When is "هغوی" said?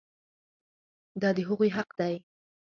1.47-1.69